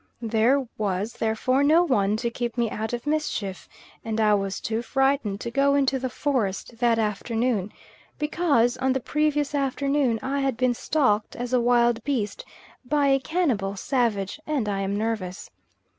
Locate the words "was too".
4.33-4.81